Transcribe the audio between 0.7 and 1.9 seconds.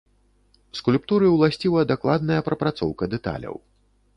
Скульптуры ўласціва